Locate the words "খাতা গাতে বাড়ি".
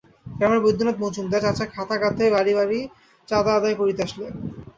1.73-2.53